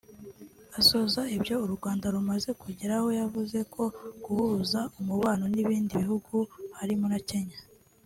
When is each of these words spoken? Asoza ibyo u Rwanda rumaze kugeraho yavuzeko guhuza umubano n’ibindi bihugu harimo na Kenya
Asoza 0.79 1.21
ibyo 1.35 1.55
u 1.65 1.67
Rwanda 1.75 2.05
rumaze 2.15 2.49
kugeraho 2.61 3.07
yavuzeko 3.19 3.81
guhuza 4.23 4.79
umubano 4.99 5.43
n’ibindi 5.53 5.91
bihugu 6.01 6.35
harimo 6.77 7.07
na 7.13 7.21
Kenya 7.29 7.59